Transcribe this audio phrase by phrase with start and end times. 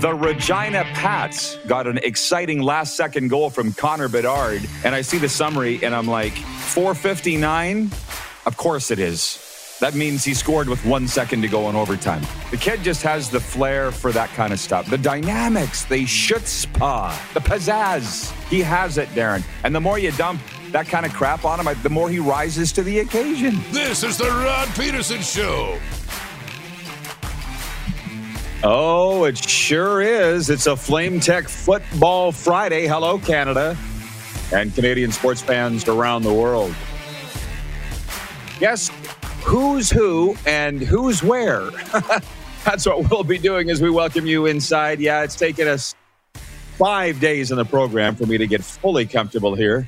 [0.00, 4.62] The Regina Pats got an exciting last second goal from Connor Bedard.
[4.84, 7.90] And I see the summary and I'm like, 459?
[8.46, 9.76] Of course it is.
[9.80, 12.22] That means he scored with one second to go in overtime.
[12.50, 14.88] The kid just has the flair for that kind of stuff.
[14.88, 18.30] The dynamics, the spa, the pizzazz.
[18.48, 19.42] He has it, Darren.
[19.64, 20.40] And the more you dump
[20.70, 23.60] that kind of crap on him, the more he rises to the occasion.
[23.72, 25.78] This is the Rod Peterson Show.
[28.66, 30.48] Oh, it sure is.
[30.48, 32.86] It's a Flame Tech Football Friday.
[32.86, 33.76] Hello, Canada
[34.54, 36.74] and Canadian sports fans around the world.
[38.62, 38.90] Yes,
[39.42, 41.70] who's who and who's where.
[42.64, 44.98] That's what we'll be doing as we welcome you inside.
[44.98, 45.94] Yeah, it's taken us
[46.78, 49.86] five days in the program for me to get fully comfortable here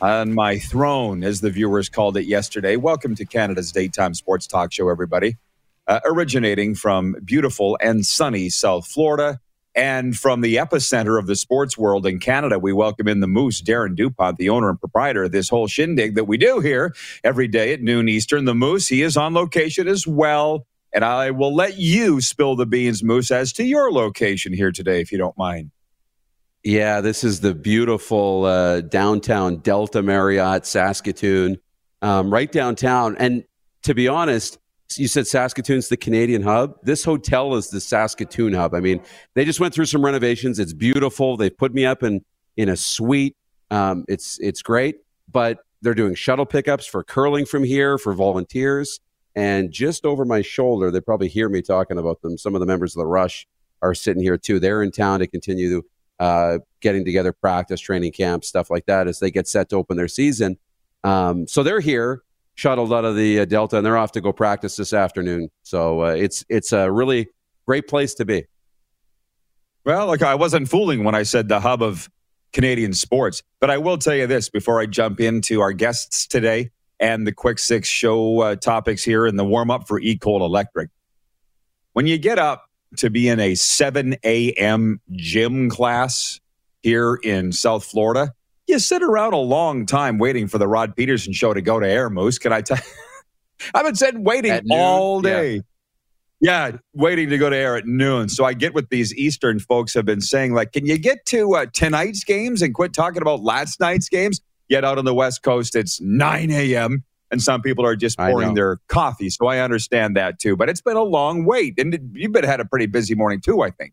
[0.00, 2.74] on my throne, as the viewers called it yesterday.
[2.74, 5.36] Welcome to Canada's daytime sports talk show, everybody
[5.86, 9.40] uh, originating from beautiful and sunny South Florida.
[9.74, 13.60] And from the epicenter of the sports world in Canada, we welcome in the Moose,
[13.60, 17.46] Darren DuPont, the owner and proprietor of this whole shindig that we do here every
[17.46, 18.46] day at noon Eastern.
[18.46, 20.66] The Moose, he is on location as well.
[20.94, 25.02] And I will let you spill the beans, Moose, as to your location here today,
[25.02, 25.70] if you don't mind.
[26.64, 31.58] Yeah, this is the beautiful uh, downtown Delta Marriott, Saskatoon,
[32.00, 33.14] um, right downtown.
[33.18, 33.44] And
[33.82, 34.58] to be honest,
[34.94, 36.74] you said Saskatoon's the Canadian hub.
[36.82, 38.74] This hotel is the Saskatoon hub.
[38.74, 39.02] I mean,
[39.34, 40.58] they just went through some renovations.
[40.58, 41.36] It's beautiful.
[41.36, 42.24] They put me up in
[42.56, 43.36] in a suite.
[43.70, 44.96] Um, it's it's great,
[45.30, 49.00] but they're doing shuttle pickups for curling from here for volunteers.
[49.34, 52.38] And just over my shoulder, they probably hear me talking about them.
[52.38, 53.46] Some of the members of the Rush
[53.82, 54.58] are sitting here too.
[54.58, 55.82] They're in town to continue
[56.18, 59.98] uh, getting together, practice, training camps, stuff like that as they get set to open
[59.98, 60.56] their season.
[61.04, 62.22] Um, so they're here
[62.56, 65.50] shuttled out of the uh, Delta, and they're off to go practice this afternoon.
[65.62, 67.28] So uh, it's it's a really
[67.66, 68.46] great place to be.
[69.84, 72.10] Well, look, I wasn't fooling when I said the hub of
[72.52, 76.70] Canadian sports, but I will tell you this before I jump into our guests today
[76.98, 80.90] and the quick six show uh, topics here in the warm up for EECOL Electric.
[81.92, 85.00] When you get up to be in a 7 a.m.
[85.12, 86.40] gym class
[86.82, 88.32] here in South Florida,
[88.66, 91.86] you sit around a long time waiting for the Rod Peterson show to go to
[91.86, 92.38] air, Moose.
[92.38, 92.78] Can I tell
[93.74, 95.62] I've been sitting waiting all day.
[96.40, 96.68] Yeah.
[96.68, 96.78] yeah.
[96.94, 98.28] waiting to go to air at noon.
[98.28, 100.52] So I get what these Eastern folks have been saying.
[100.52, 104.40] Like, can you get to uh, tonight's games and quit talking about last night's games?
[104.68, 107.04] Yet out on the West Coast, it's 9 a.m.
[107.30, 109.30] and some people are just pouring their coffee.
[109.30, 110.56] So I understand that too.
[110.56, 111.78] But it's been a long wait.
[111.78, 113.92] And you've been had a pretty busy morning too, I think.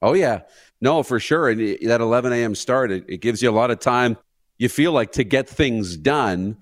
[0.00, 0.40] Oh, yeah.
[0.82, 1.48] No, for sure.
[1.48, 2.56] And that 11 a.m.
[2.56, 4.18] start, it, it, gives you a lot of time,
[4.58, 6.56] you feel like, to get things done.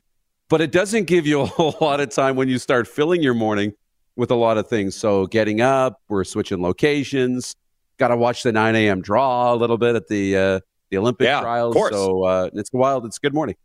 [0.51, 3.33] But it doesn't give you a whole lot of time when you start filling your
[3.33, 3.73] morning
[4.17, 4.95] with a lot of things.
[4.95, 7.57] So getting up, we're switching locations,
[7.97, 9.01] got to watch the 9 a.m.
[9.01, 10.61] draw a little bit at the, uh,
[10.91, 11.75] the Olympic yeah, trials.
[11.75, 13.07] So uh, it's wild.
[13.07, 13.57] It's good morning.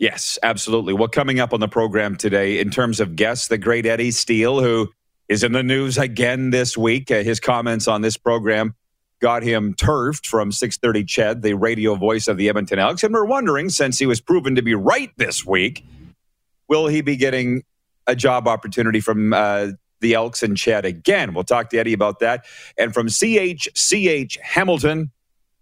[0.00, 0.94] Yes, absolutely.
[0.94, 4.60] Well, coming up on the program today, in terms of guests, the great Eddie Steele,
[4.60, 4.88] who
[5.28, 7.12] is in the news again this week.
[7.12, 8.74] Uh, his comments on this program
[9.20, 13.02] got him turfed from 630 Ched, the radio voice of the Edmonton Elks.
[13.02, 15.84] And we're wondering, since he was proven to be right this week,
[16.68, 17.62] will he be getting
[18.06, 19.68] a job opportunity from uh,
[20.00, 21.34] the Elks and Ched again?
[21.34, 22.44] We'll talk to Eddie about that.
[22.78, 25.10] And from CHCH Hamilton,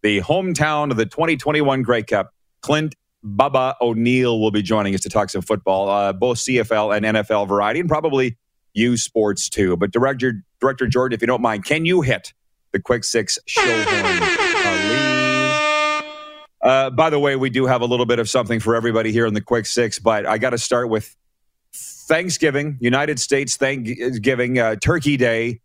[0.03, 5.09] the hometown of the 2021 Grey Cup, Clint Bubba O'Neill will be joining us to
[5.09, 8.37] talk some football, uh, both CFL and NFL variety, and probably
[8.75, 9.77] U Sports too.
[9.77, 12.33] But Director Director Jordan, if you don't mind, can you hit
[12.77, 14.37] the quick six show horn,
[16.63, 19.25] uh, by the way, we do have a little bit of something for everybody here
[19.25, 21.17] in the quick six, but I got to start with
[21.73, 25.61] Thanksgiving, United States Thanksgiving, uh, Turkey Day,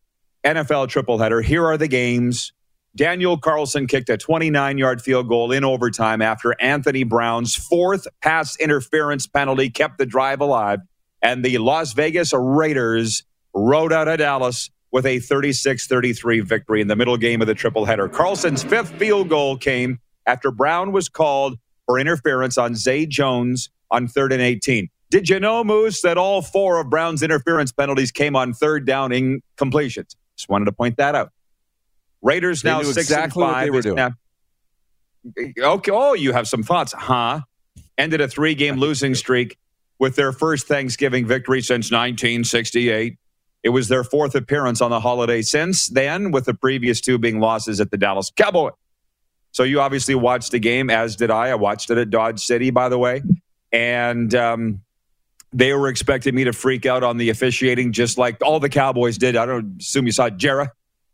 [0.46, 1.42] NFL triple header.
[1.42, 2.54] Here are the games.
[2.96, 8.56] Daniel Carlson kicked a 29 yard field goal in overtime after Anthony Brown's fourth pass
[8.58, 10.80] interference penalty kept the drive alive.
[11.22, 13.24] And the Las Vegas Raiders
[13.54, 17.54] rode out of Dallas with a 36 33 victory in the middle game of the
[17.54, 18.10] triple header.
[18.10, 24.08] Carlson's fifth field goal came after Brown was called for interference on Zay Jones on
[24.08, 24.90] third and 18.
[25.10, 29.12] Did you know, Moose, that all four of Brown's interference penalties came on third down
[29.12, 30.16] incompletions?
[30.38, 31.32] Just wanted to point that out.
[32.22, 33.56] Raiders they now six exactly and five.
[33.56, 34.14] What they were doing.
[35.58, 35.92] Now, okay.
[35.92, 37.42] Oh, you have some thoughts, huh?
[37.98, 39.58] Ended a three-game losing streak
[40.00, 43.18] with their first Thanksgiving victory since 1968.
[43.64, 47.40] It was their fourth appearance on the holiday since then, with the previous two being
[47.40, 48.74] losses at the Dallas Cowboys.
[49.52, 51.50] So you obviously watched the game, as did I.
[51.50, 53.22] I watched it at Dodge City, by the way.
[53.72, 54.82] And um,
[55.54, 59.18] they were expecting me to freak out on the officiating, just like all the Cowboys
[59.18, 59.36] did.
[59.36, 60.68] I don't assume you saw Jerry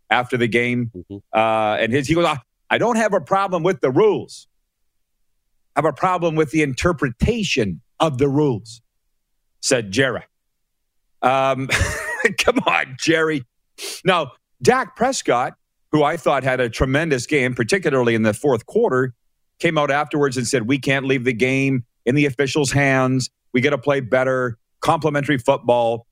[0.10, 0.92] after the game.
[0.96, 1.18] Mm-hmm.
[1.34, 2.38] Uh, and his, he goes,
[2.70, 4.48] I don't have a problem with the rules.
[5.76, 8.82] I have a problem with the interpretation of the rules,
[9.62, 10.24] said Jerry.
[11.22, 11.70] Um,
[12.44, 13.44] come on, Jerry.
[14.04, 14.32] Now,
[14.62, 15.54] Dak Prescott,
[15.92, 19.14] who I thought had a tremendous game, particularly in the fourth quarter,
[19.60, 23.30] came out afterwards and said, We can't leave the game in the officials' hands.
[23.54, 26.06] We got to play better, complementary football,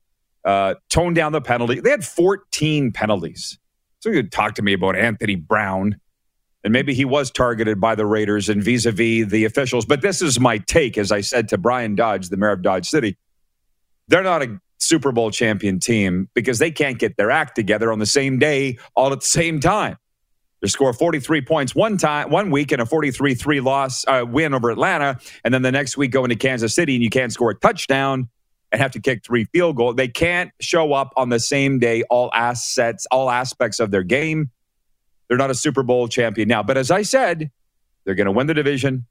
[0.43, 1.79] uh, tone down the penalty.
[1.79, 3.57] They had 14 penalties.
[3.99, 5.99] So you could talk to me about Anthony Brown.
[6.63, 9.85] And maybe he was targeted by the Raiders and vis a vis the officials.
[9.85, 12.87] But this is my take, as I said to Brian Dodge, the mayor of Dodge
[12.87, 13.17] City.
[14.07, 17.99] They're not a Super Bowl champion team because they can't get their act together on
[17.99, 19.97] the same day, all at the same time.
[20.61, 24.71] They score 43 points one time, one week, and a 43-3 loss uh, win over
[24.71, 27.55] Atlanta, and then the next week go into Kansas City and you can't score a
[27.55, 28.29] touchdown
[28.71, 29.95] and have to kick three field goals.
[29.95, 34.49] They can't show up on the same day, all assets, all aspects of their game.
[35.27, 36.63] They're not a Super Bowl champion now.
[36.63, 37.51] But as I said,
[38.03, 39.05] they're going to win the division.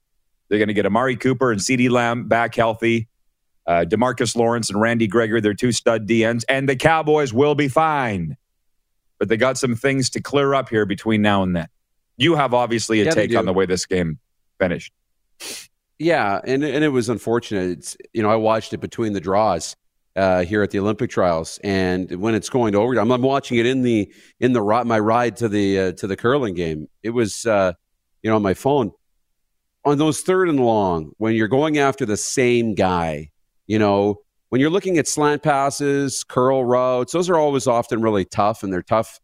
[0.49, 3.07] They're going to get Amari Cooper and CeeDee Lamb back healthy.
[3.67, 7.67] Uh, Demarcus Lawrence and Randy Gregory, they're two stud DNs, and the Cowboys will be
[7.67, 8.37] fine.
[9.17, 11.67] But they got some things to clear up here between now and then.
[12.17, 14.19] You have obviously a yeah, take on the way this game
[14.59, 14.93] finished.
[15.97, 17.77] Yeah, and and it was unfortunate.
[17.77, 19.75] It's you know I watched it between the draws,
[20.15, 21.59] uh, here at the Olympic trials.
[21.63, 25.37] And when it's going to overtime, I'm watching it in the in the my ride
[25.37, 26.87] to the uh, to the curling game.
[27.03, 27.73] It was uh,
[28.21, 28.91] you know on my phone
[29.83, 33.29] on those third and long when you're going after the same guy.
[33.67, 38.25] You know when you're looking at slant passes, curl routes, those are always often really
[38.25, 39.19] tough, and they're tough.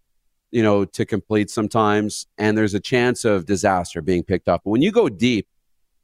[0.52, 4.64] You know, to complete sometimes, and there's a chance of disaster being picked up.
[4.66, 5.48] But when you go deep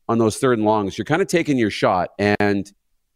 [0.08, 2.72] on those third and longs, you're kind of taking your shot, and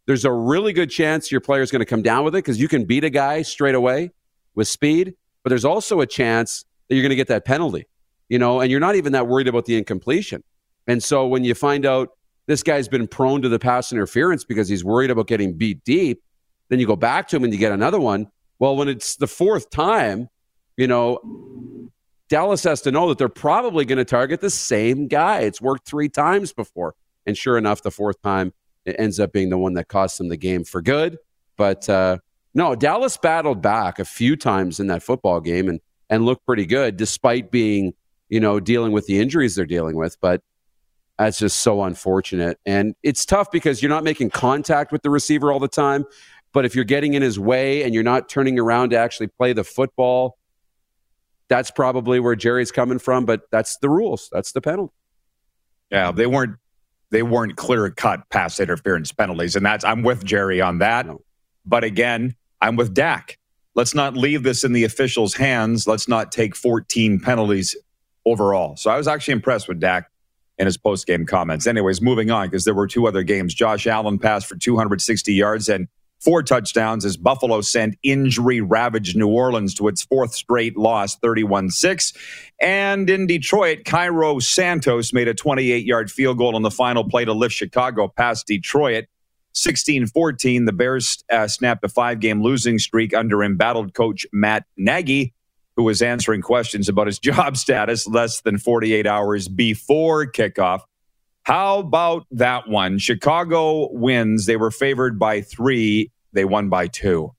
[0.06, 2.60] there's a really good chance your player is going to come down with it because
[2.60, 4.10] you can beat a guy straight away
[4.54, 7.86] with speed, but there's also a chance that you're going to get that penalty,
[8.28, 10.42] you know, and you're not even that worried about the incompletion.
[10.86, 12.10] And so when you find out
[12.46, 16.22] this guy's been prone to the pass interference because he's worried about getting beat deep,
[16.68, 18.28] then you go back to him and you get another one.
[18.58, 20.28] Well, when it's the fourth time,
[20.76, 21.90] you know,
[22.28, 25.40] Dallas has to know that they're probably going to target the same guy.
[25.40, 26.94] It's worked three times before.
[27.26, 28.52] And sure enough, the fourth time,
[28.84, 31.18] it ends up being the one that cost them the game for good.
[31.56, 32.18] But uh,
[32.54, 35.80] no, Dallas battled back a few times in that football game and
[36.10, 37.94] and looked pretty good despite being
[38.28, 40.16] you know dealing with the injuries they're dealing with.
[40.20, 40.42] But
[41.22, 45.52] that's just so unfortunate, and it's tough because you're not making contact with the receiver
[45.52, 46.04] all the time.
[46.52, 49.52] But if you're getting in his way and you're not turning around to actually play
[49.52, 50.36] the football,
[51.48, 53.24] that's probably where Jerry's coming from.
[53.24, 54.28] But that's the rules.
[54.32, 54.92] That's the penalty.
[55.90, 56.56] Yeah, they weren't
[57.12, 59.54] they weren't clear cut pass interference penalties.
[59.54, 61.06] And that's, I'm with Jerry on that.
[61.64, 63.38] But again, I'm with Dak.
[63.74, 65.86] Let's not leave this in the officials' hands.
[65.86, 67.76] Let's not take 14 penalties
[68.24, 68.76] overall.
[68.76, 70.10] So I was actually impressed with Dak
[70.58, 71.66] in his post game comments.
[71.66, 73.54] Anyways, moving on because there were two other games.
[73.54, 75.88] Josh Allen passed for 260 yards and
[76.22, 81.70] four touchdowns as Buffalo sent injury ravaged New Orleans to its fourth straight loss, 31
[81.70, 82.12] 6.
[82.60, 87.24] And in Detroit, Cairo Santos made a 28 yard field goal on the final play
[87.24, 89.06] to lift Chicago past Detroit.
[89.54, 94.64] 16 14, the Bears uh, snapped a five game losing streak under embattled coach Matt
[94.78, 95.34] Nagy,
[95.76, 100.80] who was answering questions about his job status less than 48 hours before kickoff.
[101.44, 102.98] How about that one?
[102.98, 104.46] Chicago wins.
[104.46, 106.12] They were favored by three.
[106.32, 107.34] They won by two.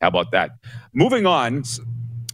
[0.00, 0.52] How about that?
[0.92, 1.62] Moving on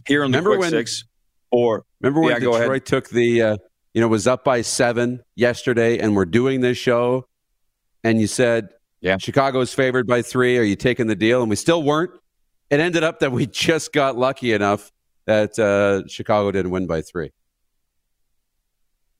[0.07, 1.03] here in the remember when, six.
[1.51, 3.57] Or remember when yeah, Detroit took the uh,
[3.93, 7.27] you know was up by seven yesterday, and we're doing this show,
[8.03, 8.69] and you said,
[9.01, 10.57] "Yeah, Chicago's favored by three.
[10.57, 12.11] Are you taking the deal?" And we still weren't.
[12.69, 14.91] It ended up that we just got lucky enough
[15.27, 17.31] that uh, Chicago didn't win by three.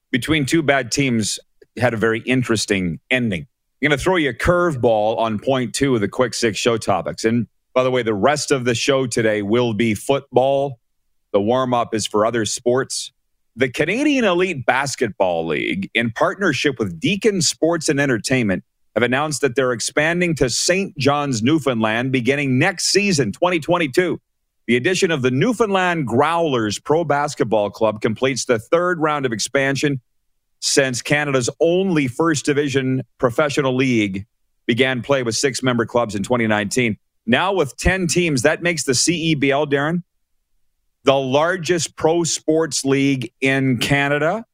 [0.10, 1.38] Between two bad teams,
[1.78, 3.42] had a very interesting ending.
[3.82, 6.78] I'm going to throw you a curveball on point two of the quick six show
[6.78, 7.24] topics.
[7.24, 10.80] And by the way, the rest of the show today will be football.
[11.32, 13.12] The warm up is for other sports.
[13.56, 18.64] The Canadian Elite Basketball League, in partnership with Deacon Sports and Entertainment,
[18.96, 20.98] have announced that they're expanding to St.
[20.98, 24.20] John's, Newfoundland, beginning next season, 2022.
[24.68, 30.02] The addition of the Newfoundland Growlers Pro Basketball Club completes the third round of expansion
[30.60, 34.26] since Canada's only first division professional league
[34.66, 36.98] began play with six member clubs in 2019.
[37.26, 40.04] Now, with 10 teams, that makes the CEBL, Darren,
[41.04, 44.46] the largest pro sports league in Canada.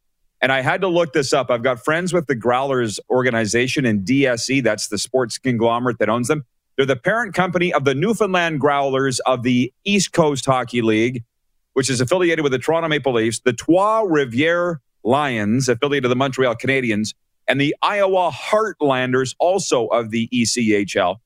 [0.41, 1.49] And I had to look this up.
[1.49, 6.27] I've got friends with the Growlers organization in DSE, that's the sports conglomerate that owns
[6.27, 6.45] them.
[6.75, 11.23] They're the parent company of the Newfoundland Growlers of the East Coast Hockey League
[11.73, 16.15] which is affiliated with the Toronto Maple Leafs, the Trois Rivières Lions, affiliated of the
[16.15, 17.13] Montreal Canadiens,
[17.47, 21.17] and the Iowa Heartlanders, also of the ECHL.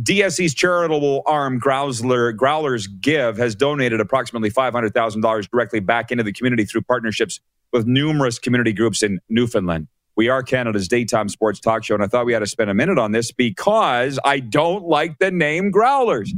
[0.00, 6.66] DSE's charitable arm, Growler, Growlers Give, has donated approximately $500,000 directly back into the community
[6.66, 7.40] through partnerships
[7.72, 9.88] with numerous community groups in Newfoundland.
[10.16, 12.74] We are Canada's daytime sports talk show, and I thought we had to spend a
[12.74, 16.32] minute on this because I don't like the name Growlers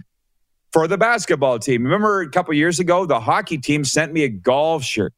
[0.72, 1.84] for the basketball team.
[1.84, 5.14] Remember a couple years ago, the hockey team sent me a golf shirt.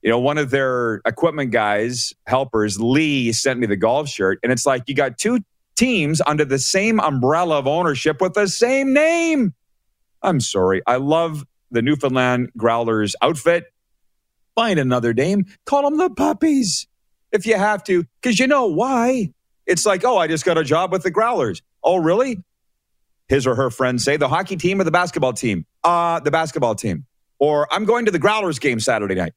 [0.00, 4.38] You know, one of their equipment guys, helpers, Lee, sent me the golf shirt.
[4.42, 5.40] And it's like you got two
[5.76, 9.52] teams under the same umbrella of ownership with the same name.
[10.22, 10.80] I'm sorry.
[10.86, 13.66] I love the Newfoundland Growlers outfit.
[14.54, 15.44] Find another name.
[15.66, 16.86] Call them the puppies
[17.34, 19.32] if you have to, because you know why.
[19.66, 21.60] It's like, oh, I just got a job with the Growlers.
[21.82, 22.42] Oh, really?
[23.28, 25.66] His or her friends say the hockey team or the basketball team?
[25.82, 27.06] Uh, the basketball team.
[27.38, 29.32] Or I'm going to the Growlers game Saturday night.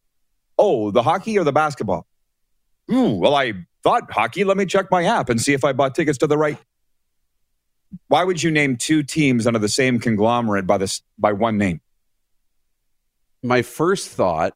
[0.58, 2.06] Oh, the hockey or the basketball?
[2.92, 4.44] Ooh, well, I thought hockey.
[4.44, 6.58] Let me check my app and see if I bought tickets to the right.
[8.10, 11.82] Why would you name two teams under the same conglomerate by this by one name?
[13.42, 14.54] My first thought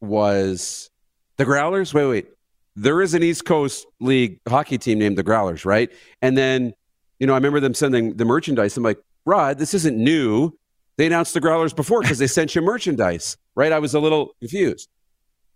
[0.00, 0.90] was
[1.36, 1.92] the Growlers.
[1.92, 2.33] Wait, wait.
[2.76, 5.92] There is an East Coast League hockey team named the Growlers, right?
[6.22, 6.74] And then,
[7.18, 8.76] you know, I remember them sending the merchandise.
[8.76, 10.52] I'm like, Rod, this isn't new.
[10.96, 13.72] They announced the Growlers before because they sent you merchandise, right?
[13.72, 14.88] I was a little confused.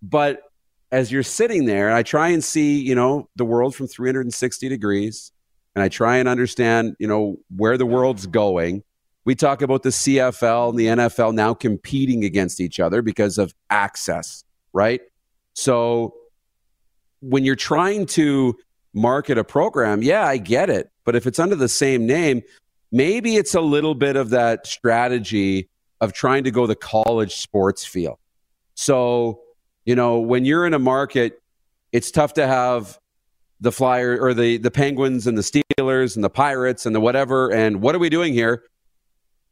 [0.01, 0.43] But
[0.91, 5.33] as you're sitting there, I try and see, you know, the world from 360 degrees,
[5.75, 8.83] and I try and understand, you know, where the world's going.
[9.25, 13.53] We talk about the CFL and the NFL now competing against each other because of
[13.69, 15.03] access, right?
[15.53, 16.15] So
[17.21, 18.57] when you're trying to
[18.95, 20.91] market a program, yeah, I get it.
[21.05, 22.43] But if it's under the same name,
[22.93, 25.69] maybe it's a little bit of that strategy
[26.01, 28.19] of trying to go the college sports feel.
[28.75, 29.41] So
[29.89, 31.41] you know, when you're in a market,
[31.93, 32.99] it's tough to have
[33.59, 37.51] the Flyer or the the Penguins and the Steelers and the Pirates and the whatever.
[37.51, 38.65] And what are we doing here?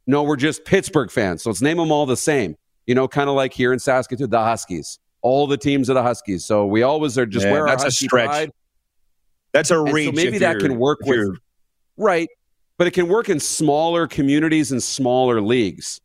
[0.05, 1.41] No, we're just Pittsburgh fans.
[1.41, 2.55] So let's name them all the same.
[2.85, 4.99] You know, kind of like here in Saskatoon, the Huskies.
[5.27, 6.45] All the teams are the Huskies.
[6.45, 8.27] So we always are just yeah, wear that's our Husky a stretch.
[8.27, 8.51] Pride.
[9.51, 10.05] That's a reach.
[10.05, 11.37] So maybe that can work with
[11.97, 12.29] right,
[12.77, 15.99] but it can work in smaller communities and smaller leagues.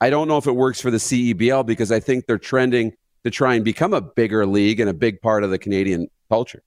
[0.00, 2.92] I don't know if it works for the CEBL because I think they're trending
[3.24, 6.62] to try and become a bigger league and a big part of the Canadian culture.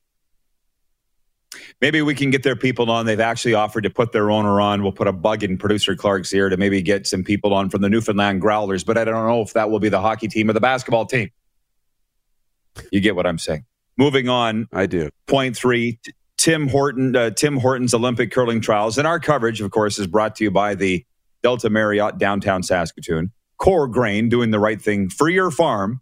[1.79, 3.05] Maybe we can get their people on.
[3.05, 4.83] They've actually offered to put their owner on.
[4.83, 7.81] We'll put a bug in producer Clark's ear to maybe get some people on from
[7.81, 10.53] the Newfoundland Growlers, but I don't know if that will be the hockey team or
[10.53, 11.29] the basketball team.
[12.91, 13.65] You get what I'm saying.
[13.97, 14.67] Moving on.
[14.73, 15.09] I do.
[15.27, 15.99] Point three.
[16.37, 20.35] Tim Horton, uh, Tim Hortons Olympic curling trials, and our coverage, of course, is brought
[20.37, 21.05] to you by the
[21.41, 23.31] Delta Marriott downtown Saskatoon.
[23.57, 26.01] Core Grain doing the right thing for your farm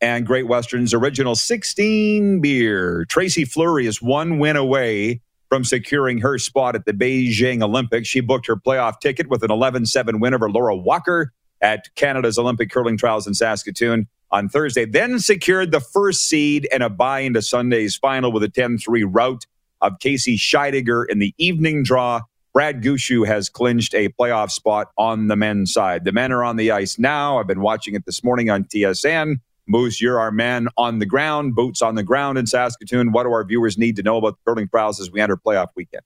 [0.00, 3.04] and Great Western's original 16 beer.
[3.06, 8.08] Tracy Fleury is one win away from securing her spot at the Beijing Olympics.
[8.08, 12.38] She booked her playoff ticket with an 11 7 win over Laura Walker at Canada's
[12.38, 17.20] Olympic curling trials in Saskatoon on Thursday, then secured the first seed and a bye
[17.20, 19.46] into Sunday's final with a 10 3 rout
[19.80, 22.22] of Casey Scheidegger in the evening draw.
[22.52, 26.04] Brad Gushue has clinched a playoff spot on the men's side.
[26.04, 27.38] The men are on the ice now.
[27.38, 29.36] I've been watching it this morning on TSN.
[29.66, 33.12] Moose, you're our man on the ground, boots on the ground in Saskatoon.
[33.12, 35.68] What do our viewers need to know about the curling trials as we enter playoff
[35.76, 36.02] weekend?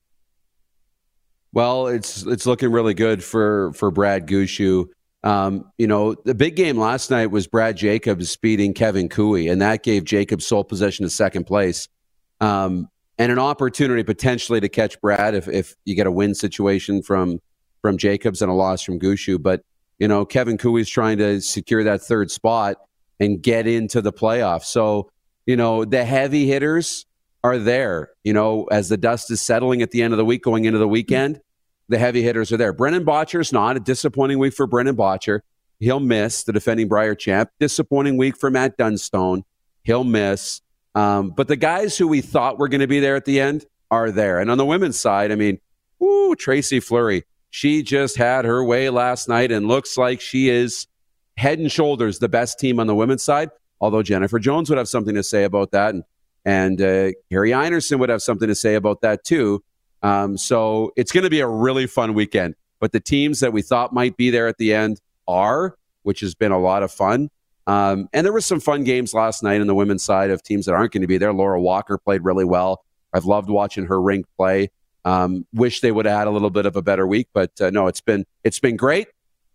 [1.52, 4.87] Well, it's it's looking really good for for Brad Gushue.
[5.26, 9.61] Um, you know, the big game last night was Brad Jacobs beating Kevin Koe, and
[9.61, 11.88] that gave Jacobs sole possession of second place.
[12.40, 17.02] Um, and an opportunity potentially to catch Brad if, if you get a win situation
[17.02, 17.40] from
[17.83, 19.42] from Jacobs and a loss from Gushue.
[19.42, 19.62] But
[19.99, 22.76] you know, Kevin Koe is trying to secure that third spot
[23.18, 24.66] and get into the playoffs.
[24.66, 25.11] So,
[25.45, 27.04] you know, the heavy hitters
[27.42, 28.11] are there.
[28.23, 30.78] You know, as the dust is settling at the end of the week, going into
[30.78, 31.40] the weekend,
[31.88, 32.73] the heavy hitters are there.
[32.73, 35.40] Brendan Bottcher's not a disappointing week for Brendan Bottcher.
[35.78, 37.50] He'll miss the defending Brier champ.
[37.61, 39.45] Disappointing week for Matt Dunstone.
[39.83, 40.62] He'll miss.
[40.95, 43.66] Um, but the guys who we thought were going to be there at the end
[43.90, 44.40] are there.
[44.40, 45.61] And on the women's side, I mean,
[46.02, 47.25] ooh, Tracy Fleury.
[47.50, 50.87] She just had her way last night and looks like she is
[51.37, 53.50] head and shoulders the best team on the women's side.
[53.81, 56.05] Although Jennifer Jones would have something to say about that, and
[56.45, 59.62] and uh, Kerri Einarson would have something to say about that too.
[60.03, 62.55] Um, so it's going to be a really fun weekend.
[62.81, 66.35] But the teams that we thought might be there at the end are, which has
[66.35, 67.31] been a lot of fun.
[67.67, 70.67] Um, and there were some fun games last night on the women's side of teams
[70.67, 71.33] that aren't going to be there.
[71.33, 72.85] Laura Walker played really well.
[73.12, 74.71] I've loved watching her rink play.
[75.05, 77.71] Um, wish they would have had a little bit of a better week, but uh,
[77.71, 79.09] no, it's been it's been great.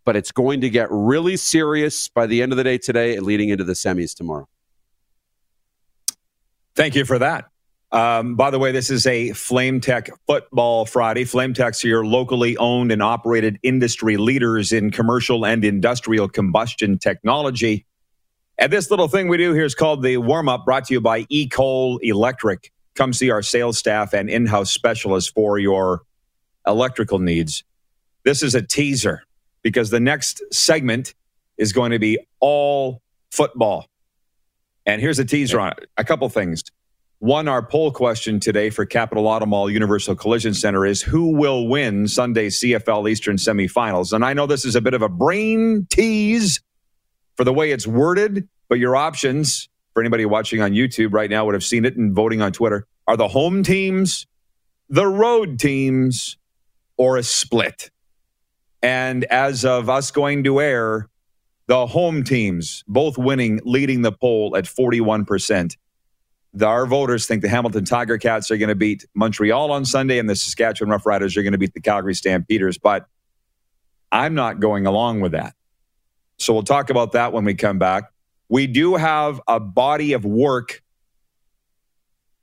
[0.04, 3.26] but it's going to get really serious by the end of the day today and
[3.26, 4.48] leading into the semis tomorrow.
[6.76, 7.51] Thank you for that.
[7.92, 11.26] Um, by the way, this is a Flame Tech Football Friday.
[11.26, 17.86] Flame Tech's your locally owned and operated industry leaders in commercial and industrial combustion technology.
[18.58, 21.02] And this little thing we do here is called the warm up, brought to you
[21.02, 22.72] by EECOL Electric.
[22.96, 26.04] Come see our sales staff and in house specialists for your
[26.68, 27.64] electrical needs.
[28.24, 29.24] This is a teaser
[29.64, 31.14] because the next segment
[31.58, 33.88] is going to be all football.
[34.86, 35.90] And here's a teaser on it.
[35.98, 36.64] A couple things.
[37.22, 41.68] One, our poll question today for Capital Auto Mall Universal Collision Center is who will
[41.68, 44.12] win Sunday's CFL Eastern semifinals?
[44.12, 46.62] And I know this is a bit of a brain tease
[47.36, 51.46] for the way it's worded, but your options for anybody watching on YouTube right now
[51.46, 54.26] would have seen it and voting on Twitter are the home teams,
[54.90, 56.38] the road teams,
[56.98, 57.92] or a split.
[58.82, 61.08] And as of us going to air,
[61.68, 65.76] the home teams both winning, leading the poll at 41%
[66.54, 70.20] the, our voters think the Hamilton Tiger Cats are going to beat Montreal on Sunday
[70.20, 72.78] and the Saskatchewan Roughriders are going to beat the Calgary Stampeders.
[72.78, 73.06] But
[74.12, 75.56] I'm not going along with that.
[76.38, 78.06] So we'll talk about that when we come back.
[78.50, 80.82] We do have a body of work,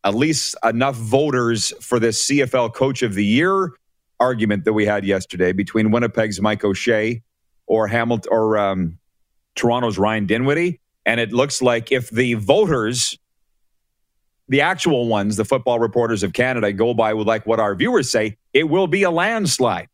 [0.04, 3.72] at least enough voters for this CFL Coach of the Year
[4.20, 7.22] argument that we had yesterday between Winnipeg's Mike O'Shea
[7.66, 8.98] or Hamilton or um,
[9.54, 10.80] Toronto's Ryan Dinwiddie.
[11.04, 13.18] And it looks like if the voters
[14.49, 18.11] the actual ones, the football reporters of Canada, go by with like what our viewers
[18.11, 19.88] say, it will be a landslide.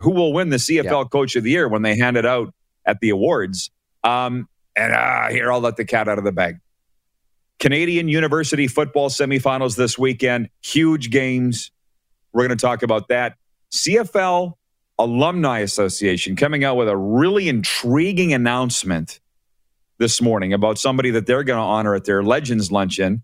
[0.00, 1.04] Who will win the CFL yeah.
[1.04, 2.52] Coach of the Year when they hand it out
[2.84, 3.70] at the awards?
[4.02, 6.58] Um, and uh, here, I'll let the cat out of the bag.
[7.60, 11.70] Canadian University football semifinals this weekend, huge games.
[12.32, 13.36] We're going to talk about that.
[13.72, 14.54] CFL
[14.98, 19.20] Alumni Association coming out with a really intriguing announcement
[19.98, 23.22] this morning about somebody that they're going to honor at their Legends Luncheon.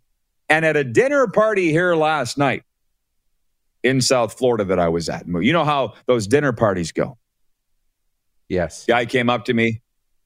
[0.49, 2.63] And at a dinner party here last night
[3.83, 7.19] in South Florida that I was at, you know how those dinner parties go.
[8.49, 8.87] Yes.
[8.87, 9.83] Guy came up to me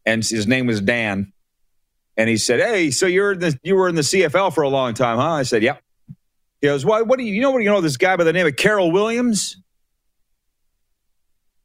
[0.06, 1.32] and his name was Dan.
[2.16, 4.68] And he said, Hey, so you're in the, you were in the CFL for a
[4.68, 5.32] long time, huh?
[5.32, 5.82] I said, Yep.
[6.60, 8.32] He goes, Why, what do you, you know what, you know this guy by the
[8.32, 9.56] name of Carol Williams?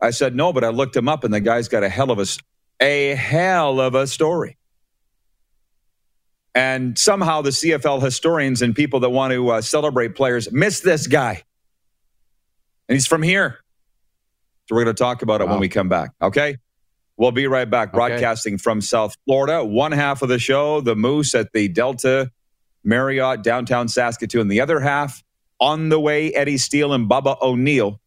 [0.02, 2.20] I said, No, but I looked him up and the guy's got a hell of
[2.20, 2.26] a,
[2.84, 4.58] a hell of a story.
[6.56, 11.06] And somehow the CFL historians and people that want to uh, celebrate players miss this
[11.06, 11.44] guy.
[12.90, 13.60] And he's from here.
[14.66, 15.52] So we're going to talk about it wow.
[15.52, 16.12] when we come back.
[16.22, 16.58] Okay.
[17.16, 17.96] We'll be right back, okay.
[17.96, 19.64] broadcasting from South Florida.
[19.64, 22.32] One half of the show, the Moose at the Delta
[22.84, 24.48] Marriott, downtown Saskatoon.
[24.48, 25.24] The other half,
[25.60, 28.00] on the way, Eddie Steele and Bubba O'Neill.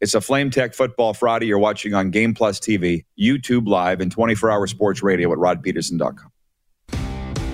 [0.00, 1.46] It's a Flame Tech Football Friday.
[1.46, 6.29] You're watching on Game Plus TV, YouTube Live, and 24 hour sports radio at rodpeterson.com.